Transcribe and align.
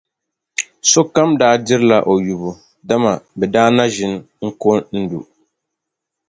Sokam 0.91 1.29
daa 1.39 1.55
dirila 1.65 1.97
o 2.11 2.13
yubu, 2.27 2.51
dama 2.87 3.11
bɛ 3.37 3.45
na 3.75 3.83
ʒi 3.93 4.05
n-ko 4.45 4.69
n-lu. 4.99 5.19